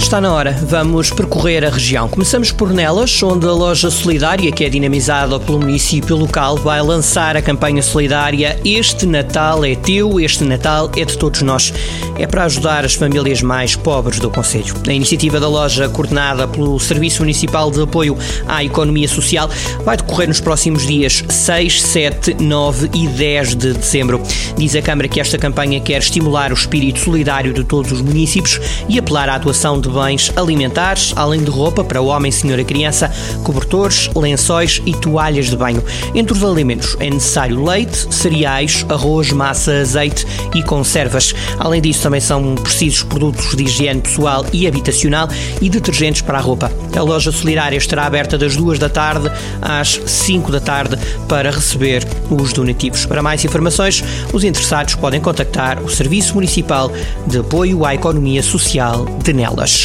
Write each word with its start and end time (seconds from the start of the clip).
Está 0.00 0.18
na 0.18 0.32
hora, 0.32 0.58
vamos 0.66 1.10
percorrer 1.10 1.62
a 1.62 1.68
região. 1.68 2.08
Começamos 2.08 2.50
por 2.50 2.72
Nelas, 2.72 3.22
onde 3.22 3.46
a 3.46 3.52
loja 3.52 3.90
solidária, 3.90 4.50
que 4.50 4.64
é 4.64 4.68
dinamizada 4.68 5.38
pelo 5.38 5.60
município 5.60 6.16
local, 6.16 6.56
vai 6.56 6.82
lançar 6.82 7.36
a 7.36 7.42
campanha 7.42 7.82
solidária 7.82 8.58
Este 8.64 9.04
Natal 9.04 9.62
é 9.62 9.76
teu, 9.76 10.18
este 10.18 10.42
Natal 10.42 10.90
é 10.96 11.04
de 11.04 11.16
todos 11.16 11.42
nós. 11.42 11.72
É 12.18 12.26
para 12.26 12.44
ajudar 12.44 12.84
as 12.84 12.94
famílias 12.94 13.42
mais 13.42 13.76
pobres 13.76 14.18
do 14.18 14.30
Conselho. 14.30 14.74
A 14.88 14.92
iniciativa 14.92 15.38
da 15.38 15.46
loja, 15.46 15.88
coordenada 15.88 16.48
pelo 16.48 16.80
Serviço 16.80 17.20
Municipal 17.20 17.70
de 17.70 17.82
Apoio 17.82 18.16
à 18.48 18.64
Economia 18.64 19.06
Social, 19.06 19.50
vai 19.84 19.98
decorrer 19.98 20.28
nos 20.28 20.40
próximos 20.40 20.86
dias 20.86 21.22
6, 21.28 21.82
7, 21.82 22.34
9 22.40 22.90
e 22.94 23.06
10 23.06 23.54
de 23.54 23.72
dezembro. 23.74 24.20
Diz 24.56 24.74
a 24.74 24.82
Câmara 24.82 25.08
que 25.08 25.20
esta 25.20 25.38
campanha 25.38 25.78
quer 25.78 25.98
estimular 25.98 26.50
o 26.50 26.54
espírito 26.54 27.00
solidário 27.00 27.52
de 27.52 27.62
todos 27.64 27.92
os 27.92 28.00
municípios 28.00 28.60
e 28.88 28.98
apelar 28.98 29.28
à 29.28 29.36
atuação 29.36 29.78
de 29.80 29.89
bens 29.90 30.32
alimentares, 30.36 31.12
além 31.16 31.42
de 31.42 31.50
roupa 31.50 31.84
para 31.84 32.00
o 32.00 32.06
homem, 32.06 32.30
senhora 32.30 32.62
e 32.62 32.64
criança, 32.64 33.12
cobertores, 33.44 34.08
lençóis 34.14 34.80
e 34.86 34.94
toalhas 34.94 35.50
de 35.50 35.56
banho. 35.56 35.82
Entre 36.14 36.32
os 36.32 36.42
alimentos 36.42 36.96
é 37.00 37.10
necessário 37.10 37.64
leite, 37.64 38.12
cereais, 38.14 38.84
arroz, 38.88 39.32
massa, 39.32 39.80
azeite 39.80 40.26
e 40.54 40.62
conservas. 40.62 41.34
Além 41.58 41.80
disso, 41.80 42.02
também 42.02 42.20
são 42.20 42.54
precisos 42.54 43.02
produtos 43.02 43.54
de 43.56 43.64
higiene 43.64 44.00
pessoal 44.00 44.44
e 44.52 44.66
habitacional 44.66 45.28
e 45.60 45.68
detergentes 45.68 46.22
para 46.22 46.38
a 46.38 46.40
roupa. 46.40 46.70
A 46.96 47.02
loja 47.02 47.32
solidária 47.32 47.76
estará 47.76 48.04
aberta 48.04 48.36
das 48.36 48.56
2 48.56 48.78
da 48.78 48.88
tarde 48.88 49.30
às 49.62 50.00
5 50.04 50.50
da 50.52 50.60
tarde 50.60 50.96
para 51.28 51.50
receber 51.50 52.06
os 52.30 52.52
donativos. 52.52 53.06
Para 53.06 53.22
mais 53.22 53.44
informações, 53.44 54.02
os 54.32 54.44
interessados 54.44 54.94
podem 54.94 55.20
contactar 55.20 55.82
o 55.82 55.88
Serviço 55.88 56.34
Municipal 56.34 56.90
de 57.26 57.38
Apoio 57.38 57.84
à 57.84 57.94
Economia 57.94 58.42
Social 58.42 59.06
de 59.22 59.32
Nelas. 59.32 59.79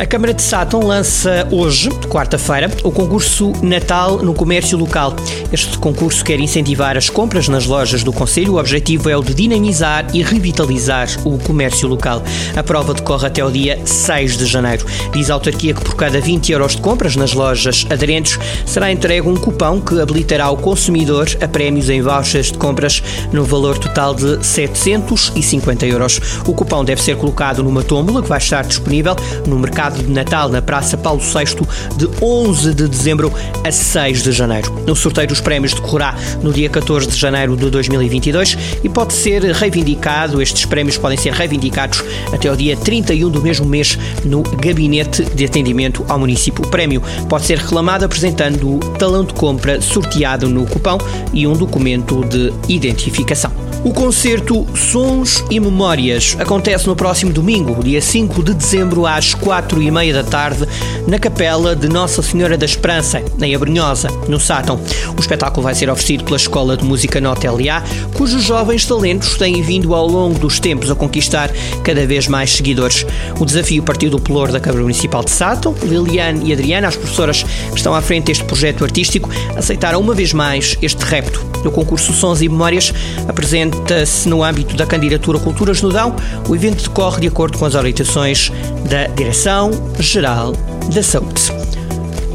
A 0.00 0.06
Câmara 0.06 0.32
de 0.32 0.40
Sátão 0.40 0.80
lança 0.80 1.46
hoje, 1.50 1.90
quarta-feira, 2.08 2.70
o 2.82 2.90
concurso 2.90 3.52
Natal 3.62 4.16
no 4.22 4.32
Comércio 4.32 4.78
Local. 4.78 5.14
Este 5.52 5.76
concurso 5.76 6.24
quer 6.24 6.40
incentivar 6.40 6.96
as 6.96 7.10
compras 7.10 7.48
nas 7.48 7.66
lojas 7.66 8.02
do 8.02 8.10
Conselho. 8.10 8.54
O 8.54 8.58
objetivo 8.58 9.10
é 9.10 9.16
o 9.18 9.22
de 9.22 9.34
dinamizar 9.34 10.06
e 10.14 10.22
revitalizar 10.22 11.06
o 11.22 11.38
comércio 11.40 11.86
local. 11.86 12.22
A 12.56 12.62
prova 12.62 12.94
decorre 12.94 13.26
até 13.26 13.44
o 13.44 13.50
dia 13.50 13.78
6 13.84 14.38
de 14.38 14.46
janeiro. 14.46 14.86
Diz 15.12 15.28
a 15.28 15.34
autarquia 15.34 15.74
que 15.74 15.84
por 15.84 15.94
cada 15.96 16.18
20 16.18 16.50
euros 16.50 16.76
de 16.76 16.80
compras 16.80 17.14
nas 17.14 17.34
lojas 17.34 17.86
aderentes 17.90 18.38
será 18.64 18.90
entregue 18.90 19.28
um 19.28 19.36
cupão 19.36 19.82
que 19.82 20.00
habilitará 20.00 20.48
o 20.48 20.56
consumidor 20.56 21.28
a 21.42 21.46
prémios 21.46 21.90
em 21.90 22.00
vouchers 22.00 22.50
de 22.50 22.56
compras 22.56 23.02
no 23.34 23.44
valor 23.44 23.76
total 23.76 24.14
de 24.14 24.42
750 24.42 25.84
euros. 25.84 26.40
O 26.46 26.54
cupão 26.54 26.86
deve 26.86 27.02
ser 27.02 27.18
colocado 27.18 27.62
numa 27.62 27.82
tómbola 27.82 28.22
que 28.22 28.28
vai 28.30 28.38
estar 28.38 28.64
disponível 28.64 29.14
no 29.46 29.58
mercado 29.58 29.89
de 29.90 30.10
Natal 30.10 30.48
na 30.48 30.62
Praça 30.62 30.96
Paulo 30.96 31.20
VI 31.20 31.66
de 31.96 32.08
11 32.22 32.74
de 32.74 32.88
dezembro 32.88 33.32
a 33.64 33.70
6 33.70 34.22
de 34.22 34.32
janeiro. 34.32 34.72
O 34.88 34.94
sorteio 34.94 35.28
dos 35.28 35.40
prémios 35.40 35.74
decorrerá 35.74 36.14
no 36.42 36.52
dia 36.52 36.68
14 36.68 37.08
de 37.08 37.16
janeiro 37.16 37.56
de 37.56 37.70
2022 37.70 38.56
e 38.82 38.88
pode 38.88 39.12
ser 39.12 39.42
reivindicado, 39.42 40.40
estes 40.40 40.64
prémios 40.64 40.96
podem 40.96 41.18
ser 41.18 41.32
reivindicados 41.32 42.02
até 42.32 42.50
o 42.50 42.56
dia 42.56 42.76
31 42.76 43.30
do 43.30 43.42
mesmo 43.42 43.66
mês 43.66 43.98
no 44.24 44.42
Gabinete 44.42 45.24
de 45.24 45.44
Atendimento 45.44 46.04
ao 46.08 46.18
Município. 46.18 46.64
O 46.64 46.68
prémio 46.68 47.02
pode 47.28 47.46
ser 47.46 47.58
reclamado 47.58 48.04
apresentando 48.04 48.76
o 48.76 48.78
talão 48.98 49.24
de 49.24 49.34
compra 49.34 49.80
sorteado 49.80 50.48
no 50.48 50.66
cupão 50.66 50.98
e 51.32 51.46
um 51.46 51.54
documento 51.54 52.24
de 52.24 52.52
identificação. 52.68 53.59
O 53.84 53.92
concerto 53.92 54.66
Sons 54.74 55.42
e 55.50 55.58
Memórias 55.58 56.36
acontece 56.38 56.86
no 56.86 56.94
próximo 56.94 57.32
domingo, 57.32 57.82
dia 57.82 58.00
5 58.00 58.42
de 58.42 58.52
dezembro, 58.52 59.06
às 59.06 59.32
4 59.32 59.80
e 59.82 59.90
meia 59.90 60.12
da 60.12 60.22
tarde, 60.22 60.66
na 61.06 61.18
Capela 61.18 61.74
de 61.74 61.88
Nossa 61.88 62.20
Senhora 62.20 62.58
da 62.58 62.66
Esperança, 62.66 63.22
em 63.40 63.54
Abrunhosa, 63.54 64.08
no 64.28 64.38
Sátão. 64.38 64.78
O 65.16 65.20
espetáculo 65.20 65.62
vai 65.62 65.74
ser 65.74 65.88
oferecido 65.88 66.24
pela 66.24 66.36
Escola 66.36 66.76
de 66.76 66.84
Música 66.84 67.20
Nota 67.20 67.50
LA, 67.50 67.82
cujos 68.14 68.42
jovens 68.42 68.84
talentos 68.84 69.36
têm 69.36 69.62
vindo 69.62 69.94
ao 69.94 70.06
longo 70.06 70.38
dos 70.38 70.60
tempos 70.60 70.90
a 70.90 70.94
conquistar 70.94 71.50
cada 71.82 72.06
vez 72.06 72.28
mais 72.28 72.52
seguidores. 72.52 73.06
O 73.38 73.46
desafio 73.46 73.82
partiu 73.82 74.10
do 74.10 74.20
pelour 74.20 74.52
da 74.52 74.60
Câmara 74.60 74.82
Municipal 74.82 75.24
de 75.24 75.30
Sátão. 75.30 75.74
Liliane 75.82 76.48
e 76.48 76.52
Adriana, 76.52 76.88
as 76.88 76.96
professoras 76.96 77.42
que 77.42 77.76
estão 77.76 77.94
à 77.94 78.02
frente 78.02 78.26
deste 78.26 78.44
projeto 78.44 78.84
artístico, 78.84 79.30
aceitaram 79.56 80.00
uma 80.00 80.14
vez 80.14 80.32
mais 80.32 80.76
este 80.82 81.02
repto. 81.02 81.44
O 81.68 81.70
concurso 81.70 82.12
Sons 82.12 82.40
e 82.40 82.48
Memórias 82.48 82.92
apresenta-se 83.28 84.28
no 84.28 84.42
âmbito 84.42 84.76
da 84.76 84.86
candidatura 84.86 85.38
Culturas 85.38 85.82
no 85.82 85.90
Dão. 85.90 86.14
O 86.48 86.54
evento 86.54 86.82
decorre 86.82 87.20
de 87.20 87.28
acordo 87.28 87.58
com 87.58 87.64
as 87.64 87.74
orientações 87.74 88.50
da 88.88 89.06
Direção-Geral 89.08 90.52
da 90.92 91.02
Saúde. 91.02 91.52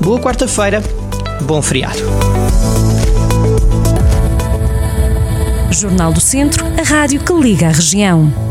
Boa 0.00 0.20
quarta-feira, 0.20 0.82
bom 1.42 1.60
feriado. 1.60 1.98
Jornal 5.70 6.12
do 6.12 6.20
Centro, 6.20 6.64
a 6.66 6.82
rádio 6.82 7.20
que 7.20 7.32
liga 7.32 7.68
a 7.68 7.72
região. 7.72 8.47